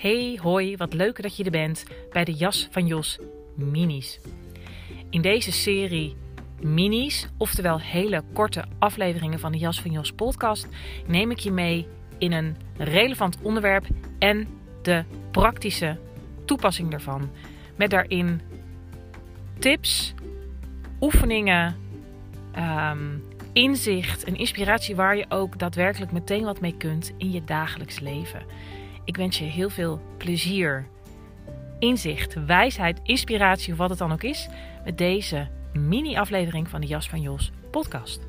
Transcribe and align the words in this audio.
Hey, 0.00 0.38
hoi, 0.42 0.76
wat 0.76 0.92
leuk 0.92 1.22
dat 1.22 1.36
je 1.36 1.44
er 1.44 1.50
bent 1.50 1.84
bij 2.12 2.24
de 2.24 2.32
Jas 2.32 2.68
van 2.70 2.86
Jos 2.86 3.18
Minis. 3.54 4.20
In 5.10 5.22
deze 5.22 5.52
serie 5.52 6.16
Minis, 6.60 7.28
oftewel 7.36 7.80
hele 7.80 8.22
korte 8.32 8.64
afleveringen 8.78 9.38
van 9.38 9.52
de 9.52 9.58
Jas 9.58 9.80
van 9.80 9.90
Jos 9.90 10.12
podcast, 10.12 10.68
neem 11.06 11.30
ik 11.30 11.38
je 11.38 11.50
mee 11.50 11.86
in 12.18 12.32
een 12.32 12.56
relevant 12.76 13.36
onderwerp 13.42 13.86
en 14.18 14.48
de 14.82 15.04
praktische 15.30 15.98
toepassing 16.44 16.90
daarvan. 16.90 17.30
Met 17.76 17.90
daarin 17.90 18.40
tips, 19.58 20.14
oefeningen, 21.00 21.76
ehm, 22.52 23.18
inzicht 23.52 24.24
en 24.24 24.36
inspiratie 24.36 24.96
waar 24.96 25.16
je 25.16 25.26
ook 25.28 25.58
daadwerkelijk 25.58 26.12
meteen 26.12 26.44
wat 26.44 26.60
mee 26.60 26.76
kunt 26.76 27.12
in 27.16 27.30
je 27.30 27.44
dagelijks 27.44 27.98
leven. 27.98 28.42
Ik 29.04 29.16
wens 29.16 29.38
je 29.38 29.44
heel 29.44 29.70
veel 29.70 30.00
plezier, 30.16 30.88
inzicht, 31.78 32.44
wijsheid, 32.46 33.00
inspiratie 33.02 33.72
of 33.72 33.78
wat 33.78 33.90
het 33.90 33.98
dan 33.98 34.12
ook 34.12 34.22
is 34.22 34.48
met 34.84 34.98
deze 34.98 35.48
mini-aflevering 35.72 36.68
van 36.68 36.80
de 36.80 36.86
Jas 36.86 37.08
van 37.08 37.20
Jos 37.20 37.52
podcast. 37.70 38.26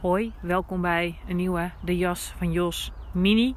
Hoi, 0.00 0.32
welkom 0.40 0.80
bij 0.80 1.18
een 1.28 1.36
nieuwe 1.36 1.70
De 1.80 1.96
Jas 1.96 2.32
van 2.36 2.52
Jos 2.52 2.92
mini. 3.12 3.54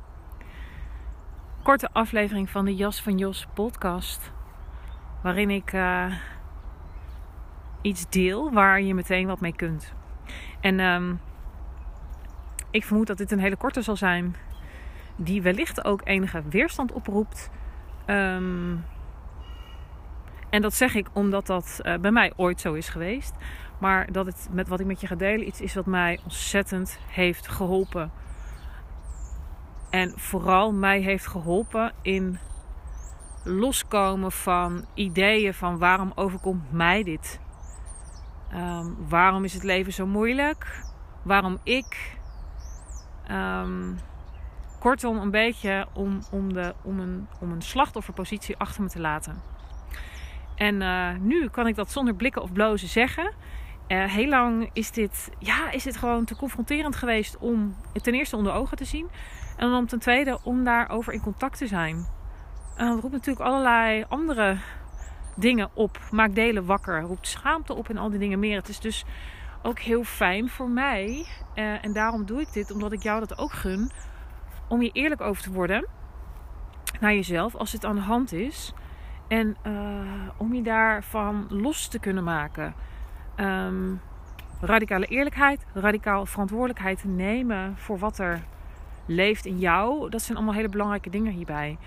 Korte 1.63 1.89
aflevering 1.93 2.49
van 2.49 2.65
de 2.65 2.75
Jas 2.75 3.01
van 3.01 3.17
Jos 3.17 3.47
podcast. 3.53 4.31
Waarin 5.23 5.49
ik 5.49 5.73
uh, 5.73 6.13
iets 7.81 8.09
deel 8.09 8.51
waar 8.51 8.81
je 8.81 8.93
meteen 8.93 9.27
wat 9.27 9.41
mee 9.41 9.55
kunt. 9.55 9.93
En 10.61 10.79
um, 10.79 11.19
ik 12.77 12.85
vermoed 12.85 13.07
dat 13.07 13.17
dit 13.17 13.31
een 13.31 13.39
hele 13.39 13.55
korte 13.55 13.81
zal 13.81 13.95
zijn, 13.95 14.35
die 15.15 15.41
wellicht 15.41 15.85
ook 15.85 16.01
enige 16.03 16.43
weerstand 16.49 16.91
oproept. 16.91 17.49
Um, 18.05 18.85
en 20.49 20.61
dat 20.61 20.73
zeg 20.73 20.95
ik 20.95 21.07
omdat 21.13 21.47
dat 21.47 21.79
uh, 21.81 21.95
bij 21.97 22.11
mij 22.11 22.33
ooit 22.35 22.61
zo 22.61 22.73
is 22.73 22.89
geweest. 22.89 23.35
Maar 23.79 24.11
dat 24.11 24.25
het 24.25 24.47
met 24.51 24.67
wat 24.67 24.79
ik 24.79 24.85
met 24.85 25.01
je 25.01 25.07
ga 25.07 25.15
delen 25.15 25.47
iets 25.47 25.61
is 25.61 25.73
wat 25.73 25.85
mij 25.85 26.19
ontzettend 26.23 26.99
heeft 27.07 27.47
geholpen. 27.47 28.11
En 29.89 30.13
vooral 30.15 30.73
mij 30.73 30.99
heeft 30.99 31.27
geholpen 31.27 31.91
in 32.01 32.39
loskomen 33.43 34.31
van 34.31 34.85
ideeën 34.93 35.53
van 35.53 35.77
waarom 35.77 36.11
overkomt 36.15 36.71
mij 36.71 37.03
dit? 37.03 37.39
Um, 38.53 38.95
waarom 39.09 39.43
is 39.43 39.53
het 39.53 39.63
leven 39.63 39.93
zo 39.93 40.05
moeilijk? 40.05 40.83
Waarom 41.23 41.57
ik? 41.63 42.16
Um, 43.31 43.99
kortom, 44.79 45.17
een 45.17 45.31
beetje 45.31 45.87
om, 45.93 46.19
om, 46.31 46.53
de, 46.53 46.73
om, 46.83 46.99
een, 46.99 47.27
om 47.39 47.51
een 47.51 47.61
slachtofferpositie 47.61 48.57
achter 48.57 48.83
me 48.83 48.89
te 48.89 48.99
laten. 48.99 49.41
En 50.55 50.81
uh, 50.81 51.09
nu 51.19 51.49
kan 51.49 51.67
ik 51.67 51.75
dat 51.75 51.91
zonder 51.91 52.15
blikken 52.15 52.41
of 52.41 52.51
blozen 52.51 52.87
zeggen. 52.87 53.33
Uh, 53.87 54.05
heel 54.05 54.27
lang 54.27 54.69
is 54.73 54.91
dit, 54.91 55.29
ja, 55.39 55.71
is 55.71 55.83
dit 55.83 55.97
gewoon 55.97 56.25
te 56.25 56.35
confronterend 56.35 56.95
geweest 56.95 57.37
om 57.37 57.75
het 57.93 58.03
ten 58.03 58.13
eerste 58.13 58.35
onder 58.35 58.53
ogen 58.53 58.77
te 58.77 58.85
zien. 58.85 59.09
En 59.57 59.69
dan 59.69 59.85
ten 59.85 59.99
tweede 59.99 60.39
om 60.43 60.63
daarover 60.63 61.13
in 61.13 61.21
contact 61.21 61.57
te 61.57 61.67
zijn. 61.67 62.07
Dat 62.77 62.99
roept 62.99 63.13
natuurlijk 63.13 63.45
allerlei 63.45 64.05
andere 64.07 64.57
dingen 65.35 65.69
op. 65.73 65.99
Maakt 66.11 66.35
delen 66.35 66.65
wakker. 66.65 67.01
Roept 67.01 67.27
schaamte 67.27 67.73
op 67.73 67.89
en 67.89 67.97
al 67.97 68.09
die 68.09 68.19
dingen 68.19 68.39
meer. 68.39 68.57
Het 68.57 68.69
is 68.69 68.79
dus 68.79 69.05
ook 69.67 69.79
heel 69.79 70.03
fijn 70.03 70.49
voor 70.49 70.69
mij. 70.69 71.25
Uh, 71.55 71.85
en 71.85 71.93
daarom 71.93 72.25
doe 72.25 72.41
ik 72.41 72.53
dit, 72.53 72.71
omdat 72.71 72.91
ik 72.91 73.03
jou 73.03 73.19
dat 73.19 73.37
ook 73.37 73.51
gun. 73.51 73.91
Om 74.67 74.81
je 74.81 74.89
eerlijk 74.91 75.21
over 75.21 75.43
te 75.43 75.51
worden 75.51 75.87
naar 76.99 77.13
jezelf 77.13 77.55
als 77.55 77.71
het 77.71 77.85
aan 77.85 77.95
de 77.95 78.01
hand 78.01 78.31
is. 78.31 78.73
En 79.27 79.57
uh, 79.67 80.29
om 80.37 80.53
je 80.53 80.61
daarvan 80.61 81.45
los 81.49 81.87
te 81.87 81.99
kunnen 81.99 82.23
maken. 82.23 82.73
Um, 83.35 84.01
radicale 84.61 85.05
eerlijkheid, 85.05 85.65
radicaal 85.73 86.25
verantwoordelijkheid 86.25 87.03
nemen 87.03 87.77
voor 87.77 87.97
wat 87.97 88.17
er 88.17 88.43
leeft 89.05 89.45
in 89.45 89.59
jou. 89.59 90.09
Dat 90.09 90.21
zijn 90.21 90.37
allemaal 90.37 90.55
hele 90.55 90.69
belangrijke 90.69 91.09
dingen 91.09 91.33
hierbij. 91.33 91.77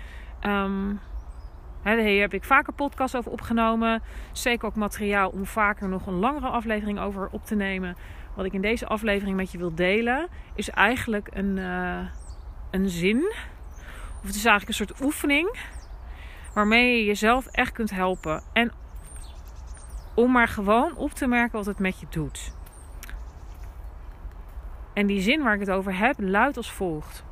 Um, 0.41 0.99
hier 1.83 2.21
heb 2.21 2.33
ik 2.33 2.43
vaker 2.43 2.73
podcasts 2.73 3.15
over 3.15 3.31
opgenomen. 3.31 4.01
Zeker 4.31 4.67
ook 4.67 4.75
materiaal 4.75 5.29
om 5.29 5.45
vaker 5.45 5.89
nog 5.89 6.07
een 6.07 6.19
langere 6.19 6.47
aflevering 6.47 6.99
over 6.99 7.29
op 7.31 7.45
te 7.45 7.55
nemen. 7.55 7.95
Wat 8.35 8.45
ik 8.45 8.53
in 8.53 8.61
deze 8.61 8.87
aflevering 8.87 9.35
met 9.35 9.51
je 9.51 9.57
wil 9.57 9.75
delen, 9.75 10.27
is 10.55 10.69
eigenlijk 10.69 11.29
een, 11.33 11.57
uh, 11.57 11.99
een 12.71 12.89
zin. 12.89 13.33
Of 14.19 14.27
het 14.27 14.35
is 14.35 14.45
eigenlijk 14.45 14.67
een 14.67 14.87
soort 14.87 15.01
oefening. 15.01 15.57
Waarmee 16.53 16.97
je 16.97 17.05
jezelf 17.05 17.45
echt 17.45 17.71
kunt 17.71 17.91
helpen. 17.91 18.43
En 18.53 18.71
om 20.15 20.31
maar 20.31 20.47
gewoon 20.47 20.95
op 20.95 21.11
te 21.11 21.27
merken 21.27 21.57
wat 21.57 21.65
het 21.65 21.79
met 21.79 21.99
je 21.99 22.05
doet. 22.09 22.53
En 24.93 25.07
die 25.07 25.21
zin 25.21 25.43
waar 25.43 25.53
ik 25.53 25.59
het 25.59 25.71
over 25.71 25.97
heb, 25.97 26.15
luidt 26.17 26.57
als 26.57 26.71
volgt. 26.71 27.23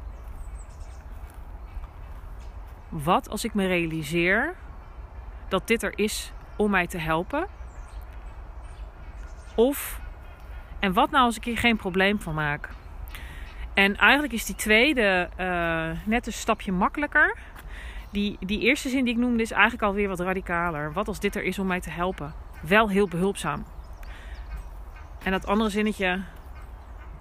Wat 2.89 3.29
als 3.29 3.43
ik 3.43 3.53
me 3.53 3.67
realiseer 3.67 4.55
dat 5.47 5.67
dit 5.67 5.83
er 5.83 5.93
is 5.95 6.31
om 6.55 6.71
mij 6.71 6.87
te 6.87 6.97
helpen? 6.97 7.47
Of, 9.55 10.01
en 10.79 10.93
wat 10.93 11.11
nou 11.11 11.25
als 11.25 11.37
ik 11.37 11.43
hier 11.43 11.57
geen 11.57 11.77
probleem 11.77 12.21
van 12.21 12.33
maak? 12.33 12.69
En 13.73 13.95
eigenlijk 13.95 14.33
is 14.33 14.45
die 14.45 14.55
tweede 14.55 15.29
uh, 15.39 15.89
net 16.05 16.27
een 16.27 16.33
stapje 16.33 16.71
makkelijker. 16.71 17.37
Die, 18.11 18.37
die 18.39 18.59
eerste 18.59 18.89
zin 18.89 19.05
die 19.05 19.13
ik 19.13 19.19
noemde 19.19 19.43
is 19.43 19.51
eigenlijk 19.51 19.83
alweer 19.83 20.07
wat 20.07 20.19
radicaler. 20.19 20.93
Wat 20.93 21.07
als 21.07 21.19
dit 21.19 21.35
er 21.35 21.43
is 21.43 21.59
om 21.59 21.67
mij 21.67 21.79
te 21.79 21.89
helpen? 21.89 22.33
Wel 22.61 22.89
heel 22.89 23.07
behulpzaam. 23.07 23.65
En 25.23 25.31
dat 25.31 25.47
andere 25.47 25.69
zinnetje, 25.69 26.21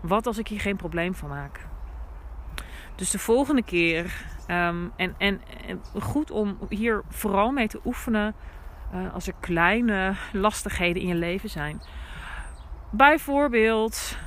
wat 0.00 0.26
als 0.26 0.38
ik 0.38 0.48
hier 0.48 0.60
geen 0.60 0.76
probleem 0.76 1.14
van 1.14 1.28
maak? 1.28 1.67
Dus 2.98 3.10
de 3.10 3.18
volgende 3.18 3.62
keer 3.62 4.26
Um, 4.50 4.92
en, 4.96 5.14
en, 5.18 5.40
goed 6.00 6.30
om 6.30 6.58
hier 6.68 7.02
vooral 7.08 7.50
mee 7.50 7.68
te 7.68 7.80
oefenen 7.84 8.34
uh, 8.94 9.14
als 9.14 9.26
er 9.26 9.34
kleine 9.40 10.14
lastigheden 10.32 11.02
in 11.02 11.08
je 11.08 11.14
leven 11.14 11.50
zijn. 11.50 11.80
Bijvoorbeeld 12.90 14.18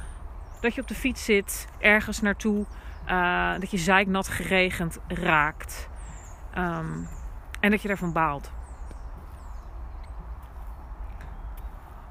dat 0.59 0.75
je 0.75 0.81
op 0.81 0.87
de 0.87 0.95
fiets 0.95 1.25
zit, 1.25 1.67
ergens 1.79 2.21
naartoe, 2.21 2.65
uh, 3.07 3.53
dat 3.59 3.71
je 3.71 3.77
zeiknat 3.77 4.27
geregend 4.27 4.99
raakt. 5.07 5.89
Um, 6.57 7.07
en 7.59 7.71
dat 7.71 7.81
je 7.81 7.87
daarvan 7.87 8.13
baalt. 8.13 8.51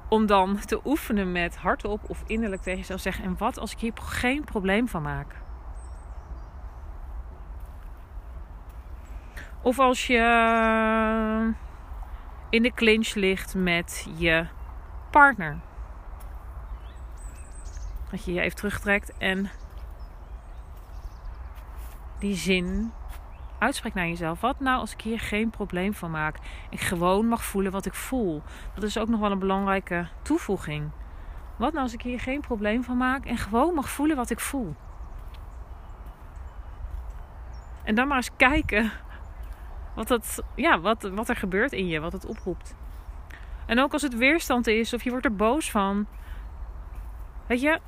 Om 0.09 0.25
dan 0.25 0.59
te 0.65 0.81
oefenen 0.85 1.31
met 1.31 1.57
hardop 1.57 2.09
of 2.09 2.23
innerlijk 2.25 2.61
tegen 2.61 2.79
jezelf 2.79 3.01
zeggen: 3.01 3.23
En 3.23 3.37
wat 3.37 3.59
als 3.59 3.71
ik 3.71 3.79
hier 3.79 3.93
geen 3.95 4.43
probleem 4.43 4.87
van 4.87 5.01
maak? 5.01 5.35
Of 9.61 9.79
als 9.79 10.07
je 10.07 11.53
in 12.49 12.63
de 12.63 12.73
clinch 12.73 13.13
ligt 13.13 13.55
met 13.55 14.07
je 14.17 14.45
partner. 15.11 15.59
Dat 18.11 18.25
je 18.25 18.33
je 18.33 18.41
even 18.41 18.55
terugtrekt 18.55 19.17
en 19.17 19.49
die 22.19 22.35
zin 22.35 22.91
uitspreekt 23.59 23.95
naar 23.95 24.07
jezelf. 24.07 24.41
Wat 24.41 24.59
nou 24.59 24.79
als 24.79 24.93
ik 24.93 25.01
hier 25.01 25.19
geen 25.19 25.49
probleem 25.49 25.93
van 25.93 26.11
maak? 26.11 26.37
Ik 26.69 26.79
gewoon 26.79 27.27
mag 27.27 27.43
voelen 27.43 27.71
wat 27.71 27.85
ik 27.85 27.93
voel. 27.93 28.41
Dat 28.73 28.83
is 28.83 28.97
ook 28.97 29.07
nog 29.07 29.19
wel 29.19 29.31
een 29.31 29.39
belangrijke 29.39 30.07
toevoeging. 30.21 30.91
Wat 31.55 31.71
nou 31.71 31.83
als 31.83 31.93
ik 31.93 32.01
hier 32.01 32.19
geen 32.19 32.41
probleem 32.41 32.83
van 32.83 32.97
maak 32.97 33.25
en 33.25 33.37
gewoon 33.37 33.73
mag 33.73 33.89
voelen 33.89 34.15
wat 34.15 34.29
ik 34.29 34.39
voel? 34.39 34.75
En 37.83 37.95
dan 37.95 38.07
maar 38.07 38.17
eens 38.17 38.35
kijken 38.35 38.91
wat, 39.95 40.09
het, 40.09 40.43
ja, 40.55 40.79
wat, 40.79 41.09
wat 41.13 41.29
er 41.29 41.35
gebeurt 41.35 41.71
in 41.71 41.87
je, 41.87 41.99
wat 41.99 42.13
het 42.13 42.25
oproept. 42.25 42.75
En 43.65 43.79
ook 43.79 43.93
als 43.93 44.01
het 44.01 44.15
weerstand 44.15 44.67
is 44.67 44.93
of 44.93 45.03
je 45.03 45.09
wordt 45.09 45.25
er 45.25 45.35
boos 45.35 45.71
van. 45.71 46.07
Weet 47.47 47.61
je, 47.61 47.79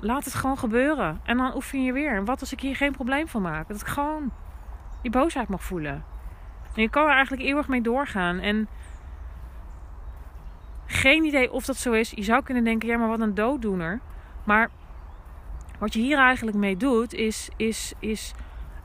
laat 0.00 0.24
het 0.24 0.34
gewoon 0.34 0.58
gebeuren. 0.58 1.20
En 1.24 1.36
dan 1.36 1.54
oefen 1.54 1.84
je 1.84 1.92
weer. 1.92 2.14
En 2.14 2.24
wat 2.24 2.40
als 2.40 2.52
ik 2.52 2.60
hier 2.60 2.76
geen 2.76 2.92
probleem 2.92 3.28
van 3.28 3.42
maak? 3.42 3.68
Dat 3.68 3.80
ik 3.80 3.86
gewoon 3.86 4.32
die 5.02 5.10
boosheid 5.10 5.48
mag 5.48 5.62
voelen. 5.62 6.04
En 6.74 6.82
je 6.82 6.90
kan 6.90 7.04
er 7.04 7.12
eigenlijk 7.14 7.42
eeuwig 7.42 7.68
mee 7.68 7.80
doorgaan. 7.80 8.38
En 8.38 8.68
geen 10.86 11.24
idee 11.24 11.52
of 11.52 11.64
dat 11.64 11.76
zo 11.76 11.92
is. 11.92 12.10
Je 12.10 12.22
zou 12.22 12.42
kunnen 12.42 12.64
denken, 12.64 12.88
ja, 12.88 12.96
maar 12.96 13.08
wat 13.08 13.20
een 13.20 13.34
dooddoener. 13.34 14.00
Maar 14.44 14.70
wat 15.78 15.92
je 15.92 16.00
hier 16.00 16.18
eigenlijk 16.18 16.56
mee 16.56 16.76
doet, 16.76 17.14
is, 17.14 17.50
is, 17.56 17.92
is 17.98 18.34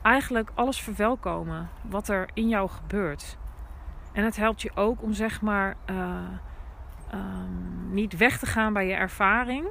eigenlijk 0.06 0.50
alles 0.54 0.80
verwelkomen 0.80 1.68
wat 1.82 2.08
er 2.08 2.28
in 2.34 2.48
jou 2.48 2.68
gebeurt. 2.68 3.36
En 4.12 4.24
het 4.24 4.36
helpt 4.36 4.62
je 4.62 4.70
ook 4.74 5.02
om 5.02 5.12
zeg 5.12 5.40
maar 5.40 5.76
uh, 5.90 6.18
um, 7.14 7.92
niet 7.92 8.16
weg 8.16 8.38
te 8.38 8.46
gaan 8.46 8.72
bij 8.72 8.86
je 8.86 8.94
ervaring, 8.94 9.66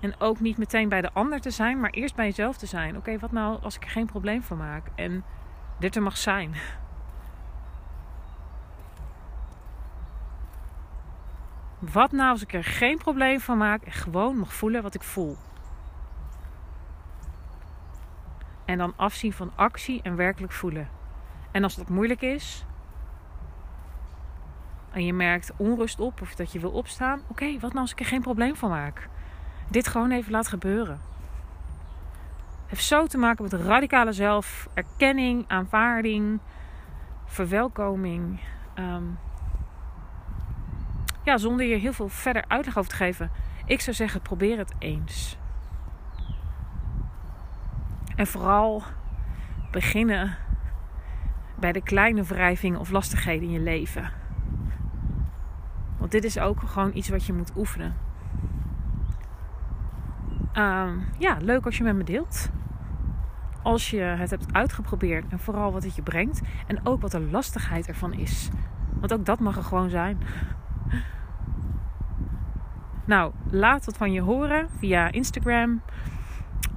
En 0.00 0.20
ook 0.20 0.40
niet 0.40 0.58
meteen 0.58 0.88
bij 0.88 1.00
de 1.00 1.12
ander 1.12 1.40
te 1.40 1.50
zijn, 1.50 1.80
maar 1.80 1.90
eerst 1.90 2.14
bij 2.14 2.26
jezelf 2.26 2.56
te 2.56 2.66
zijn. 2.66 2.96
Oké, 2.96 3.18
wat 3.18 3.32
nou 3.32 3.62
als 3.62 3.76
ik 3.76 3.84
er 3.84 3.90
geen 3.90 4.06
probleem 4.06 4.42
van 4.42 4.56
maak 4.56 4.86
en 4.94 5.24
dit 5.78 5.96
er 5.96 6.02
mag 6.02 6.16
zijn? 6.16 6.54
Wat 11.92 12.12
nou 12.12 12.30
als 12.30 12.42
ik 12.42 12.52
er 12.52 12.64
geen 12.64 12.98
probleem 12.98 13.40
van 13.40 13.58
maak 13.58 13.82
en 13.82 13.92
gewoon 13.92 14.36
mag 14.36 14.52
voelen 14.52 14.82
wat 14.82 14.94
ik 14.94 15.02
voel? 15.02 15.36
En 18.68 18.78
dan 18.78 18.92
afzien 18.96 19.32
van 19.32 19.52
actie 19.54 20.02
en 20.02 20.16
werkelijk 20.16 20.52
voelen. 20.52 20.88
En 21.50 21.62
als 21.62 21.76
dat 21.76 21.88
moeilijk 21.88 22.22
is 22.22 22.64
en 24.92 25.04
je 25.04 25.12
merkt 25.12 25.52
onrust 25.56 26.00
op 26.00 26.20
of 26.20 26.34
dat 26.34 26.52
je 26.52 26.60
wil 26.60 26.70
opstaan, 26.70 27.20
oké, 27.28 27.58
wat 27.58 27.72
nou 27.72 27.78
als 27.78 27.92
ik 27.92 28.00
er 28.00 28.06
geen 28.06 28.20
probleem 28.20 28.56
van 28.56 28.70
maak? 28.70 29.08
Dit 29.68 29.88
gewoon 29.88 30.10
even 30.10 30.32
laat 30.32 30.48
gebeuren. 30.48 31.00
Het 32.60 32.76
heeft 32.76 32.84
zo 32.84 33.06
te 33.06 33.18
maken 33.18 33.42
met 33.42 33.52
radicale 33.52 34.12
zelferkenning, 34.12 35.44
aanvaarding, 35.46 36.40
verwelkoming. 37.24 38.40
Um, 38.78 39.18
ja, 41.24 41.36
zonder 41.36 41.66
je 41.66 41.76
heel 41.76 41.92
veel 41.92 42.08
verder 42.08 42.44
uitleg 42.48 42.78
over 42.78 42.90
te 42.90 42.96
geven. 42.96 43.30
Ik 43.66 43.80
zou 43.80 43.96
zeggen, 43.96 44.20
probeer 44.20 44.58
het 44.58 44.74
eens. 44.78 45.38
En 48.18 48.26
vooral 48.26 48.82
beginnen 49.70 50.36
bij 51.58 51.72
de 51.72 51.82
kleine 51.82 52.22
wrijvingen 52.22 52.80
of 52.80 52.90
lastigheden 52.90 53.42
in 53.42 53.50
je 53.50 53.60
leven. 53.60 54.10
Want 55.98 56.10
dit 56.10 56.24
is 56.24 56.38
ook 56.38 56.60
gewoon 56.60 56.90
iets 56.94 57.08
wat 57.08 57.24
je 57.24 57.32
moet 57.32 57.56
oefenen. 57.56 57.96
Um, 60.54 61.04
ja, 61.18 61.36
leuk 61.40 61.64
als 61.64 61.76
je 61.76 61.84
met 61.84 61.96
me 61.96 62.04
deelt. 62.04 62.50
Als 63.62 63.90
je 63.90 64.00
het 64.00 64.30
hebt 64.30 64.52
uitgeprobeerd 64.52 65.24
en 65.28 65.38
vooral 65.38 65.72
wat 65.72 65.82
het 65.82 65.94
je 65.94 66.02
brengt. 66.02 66.40
En 66.66 66.86
ook 66.86 67.00
wat 67.00 67.10
de 67.10 67.20
lastigheid 67.20 67.88
ervan 67.88 68.12
is. 68.12 68.48
Want 68.92 69.12
ook 69.12 69.24
dat 69.24 69.40
mag 69.40 69.56
er 69.56 69.62
gewoon 69.62 69.90
zijn. 69.90 70.18
Nou, 73.04 73.32
laat 73.50 73.84
wat 73.84 73.96
van 73.96 74.12
je 74.12 74.20
horen 74.20 74.68
via 74.78 75.12
Instagram 75.12 75.82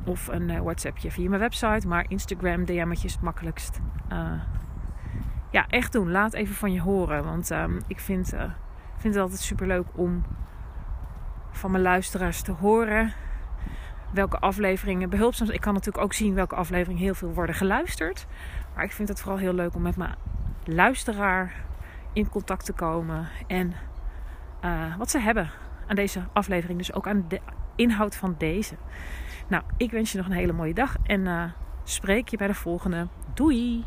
of 0.05 0.27
een 0.27 0.49
uh, 0.49 0.59
WhatsAppje 0.59 1.11
via 1.11 1.29
mijn 1.29 1.41
website. 1.41 1.87
Maar 1.87 2.05
Instagram 2.07 2.65
DM'tje 2.65 3.07
is 3.07 3.13
het 3.13 3.21
makkelijkst. 3.21 3.79
Uh, 4.11 4.31
ja, 5.51 5.67
echt 5.67 5.91
doen. 5.91 6.11
Laat 6.11 6.33
even 6.33 6.55
van 6.55 6.73
je 6.73 6.81
horen. 6.81 7.23
Want 7.23 7.51
um, 7.51 7.81
ik 7.87 7.99
vind, 7.99 8.33
uh, 8.33 8.43
vind 8.97 9.13
het 9.13 9.23
altijd 9.23 9.39
super 9.39 9.67
leuk 9.67 9.85
om 9.95 10.23
van 11.51 11.71
mijn 11.71 11.83
luisteraars 11.83 12.41
te 12.41 12.51
horen. 12.51 13.13
Welke 14.13 14.39
afleveringen 14.39 15.09
behulpzaam 15.09 15.45
zijn. 15.45 15.57
Ik 15.57 15.63
kan 15.63 15.73
natuurlijk 15.73 16.03
ook 16.03 16.13
zien 16.13 16.33
welke 16.33 16.55
afleveringen 16.55 17.01
heel 17.01 17.13
veel 17.13 17.33
worden 17.33 17.55
geluisterd. 17.55 18.27
Maar 18.75 18.83
ik 18.83 18.91
vind 18.91 19.07
het 19.07 19.19
vooral 19.19 19.39
heel 19.39 19.53
leuk 19.53 19.75
om 19.75 19.81
met 19.81 19.97
mijn 19.97 20.15
luisteraar 20.63 21.53
in 22.13 22.29
contact 22.29 22.65
te 22.65 22.73
komen. 22.73 23.27
En 23.47 23.73
wat 24.97 25.09
ze 25.09 25.19
hebben 25.19 25.49
aan 25.87 25.95
deze 25.95 26.21
aflevering. 26.33 26.77
Dus 26.77 26.93
ook 26.93 27.07
aan 27.07 27.25
de 27.27 27.39
inhoud 27.75 28.15
van 28.15 28.35
deze. 28.37 28.75
Nou, 29.51 29.63
ik 29.77 29.91
wens 29.91 30.11
je 30.11 30.17
nog 30.17 30.27
een 30.27 30.31
hele 30.31 30.53
mooie 30.53 30.73
dag 30.73 30.95
en 31.03 31.21
uh, 31.21 31.43
spreek 31.83 32.27
je 32.27 32.37
bij 32.37 32.47
de 32.47 32.53
volgende. 32.53 33.07
Doei! 33.33 33.83